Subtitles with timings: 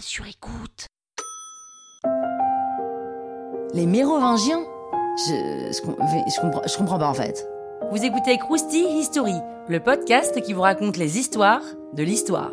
[0.00, 0.86] sur écoute.
[3.74, 4.62] Les Mérovingiens
[5.26, 7.48] je, je, com- je comprends, je comprends pas en fait.
[7.92, 9.34] Vous écoutez Krusty History,
[9.68, 11.62] le podcast qui vous raconte les histoires
[11.92, 12.52] de l'histoire.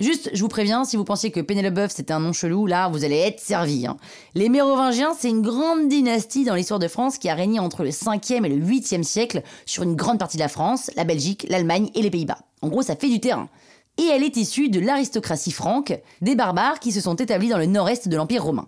[0.00, 2.88] Juste, je vous préviens, si vous pensiez que Pénélope Boeuf c'était un nom chelou, là
[2.88, 3.86] vous allez être servi.
[3.86, 3.96] hein.
[4.34, 7.90] Les Mérovingiens, c'est une grande dynastie dans l'histoire de France qui a régné entre le
[7.90, 11.90] 5e et le 8e siècle sur une grande partie de la France, la Belgique, l'Allemagne
[11.94, 12.38] et les Pays-Bas.
[12.60, 13.48] En gros, ça fait du terrain.
[13.96, 17.66] Et elle est issue de l'aristocratie franque, des barbares qui se sont établis dans le
[17.66, 18.66] nord-est de l'Empire romain.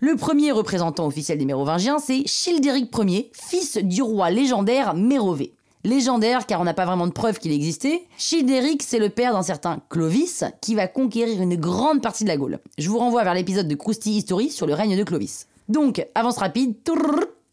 [0.00, 5.52] Le premier représentant officiel des Mérovingiens, c'est Childéric Ier, fils du roi légendaire Mérové.
[5.84, 9.42] Légendaire car on n'a pas vraiment de preuves qu'il existait, Childéric c'est le père d'un
[9.42, 12.60] certain Clovis qui va conquérir une grande partie de la Gaule.
[12.78, 15.48] Je vous renvoie vers l'épisode de Krusty History sur le règne de Clovis.
[15.68, 16.74] Donc, avance rapide,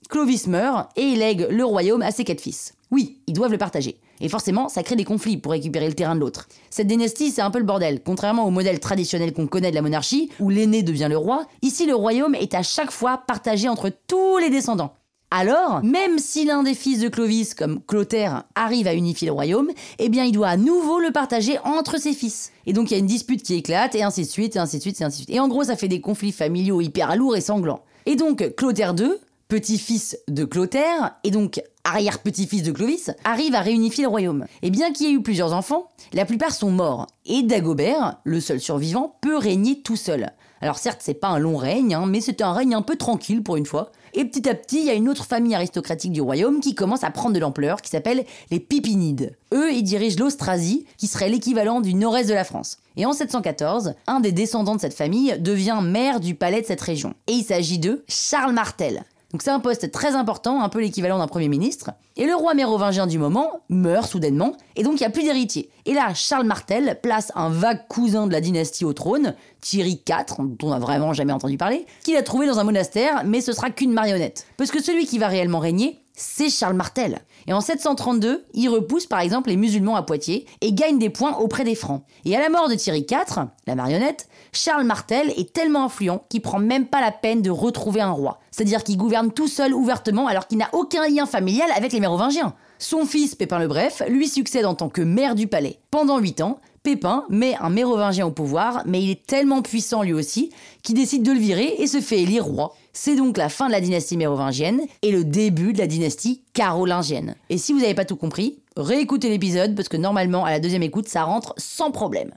[0.10, 2.74] Clovis meurt et il lègue le royaume à ses quatre fils.
[2.92, 4.00] Oui, ils doivent le partager.
[4.22, 6.48] Et forcément, ça crée des conflits pour récupérer le terrain de l'autre.
[6.70, 8.02] Cette dynastie, c'est un peu le bordel.
[8.04, 11.88] Contrairement au modèle traditionnel qu'on connaît de la monarchie, où l'aîné devient le roi, ici
[11.88, 14.94] le royaume est à chaque fois partagé entre tous les descendants.
[15.32, 19.70] Alors, même si l'un des fils de Clovis, comme Clotaire, arrive à unifier le royaume,
[20.00, 22.52] eh bien il doit à nouveau le partager entre ses fils.
[22.66, 24.78] Et donc il y a une dispute qui éclate, et ainsi de suite, et ainsi
[24.78, 25.36] de suite, et ainsi de suite.
[25.36, 27.84] Et en gros, ça fait des conflits familiaux hyper lourds et sanglants.
[28.08, 29.12] Et donc, Clotaire II,
[29.50, 34.46] petit-fils de Clotaire, et donc arrière-petit-fils de Clovis, arrive à réunifier le royaume.
[34.62, 37.08] Et bien qu'il y ait eu plusieurs enfants, la plupart sont morts.
[37.26, 40.32] Et Dagobert, le seul survivant, peut régner tout seul.
[40.62, 43.42] Alors certes, c'est pas un long règne, hein, mais c'était un règne un peu tranquille
[43.42, 43.92] pour une fois.
[44.14, 47.04] Et petit à petit, il y a une autre famille aristocratique du royaume qui commence
[47.04, 49.36] à prendre de l'ampleur, qui s'appelle les Pipinides.
[49.52, 52.78] Eux, ils dirigent l'Austrasie, qui serait l'équivalent du nord-est de la France.
[52.98, 56.82] Et en 714, un des descendants de cette famille devient maire du palais de cette
[56.82, 57.16] région.
[57.26, 59.06] Et il s'agit de Charles Martel.
[59.32, 61.92] Donc c'est un poste très important, un peu l'équivalent d'un premier ministre.
[62.18, 65.70] Et le roi mérovingien du moment meurt soudainement, et donc il n'y a plus d'héritier.
[65.86, 70.36] Et là, Charles Martel place un vague cousin de la dynastie au trône, Thierry IV,
[70.40, 73.54] dont on n'a vraiment jamais entendu parler, qu'il a trouvé dans un monastère, mais ce
[73.54, 74.48] sera qu'une marionnette.
[74.58, 77.20] Parce que celui qui va réellement régner, c'est Charles Martel.
[77.48, 81.38] Et en 732, il repousse par exemple les musulmans à Poitiers et gagne des points
[81.38, 82.04] auprès des Francs.
[82.26, 86.42] Et à la mort de Thierry IV, la marionnette, Charles Martel est tellement influent qu'il
[86.42, 88.40] prend même pas la peine de retrouver un roi.
[88.52, 92.54] C'est-à-dire qu'il gouverne tout seul ouvertement alors qu'il n'a aucun lien familial avec les Mérovingiens.
[92.80, 95.80] Son fils, Pépin le Bref, lui succède en tant que maire du palais.
[95.92, 100.14] Pendant 8 ans, Pépin met un mérovingien au pouvoir, mais il est tellement puissant lui
[100.14, 100.52] aussi
[100.82, 102.76] qu'il décide de le virer et se fait élire roi.
[102.94, 107.36] C'est donc la fin de la dynastie mérovingienne et le début de la dynastie carolingienne.
[107.50, 110.84] Et si vous n'avez pas tout compris, réécoutez l'épisode parce que normalement à la deuxième
[110.84, 112.34] écoute ça rentre sans problème.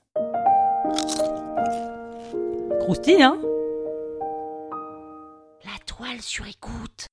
[2.80, 3.38] Krusty, hein?
[5.64, 7.06] La toile sur écoute.